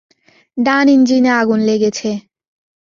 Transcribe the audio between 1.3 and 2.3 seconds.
আগুন লেগেছে।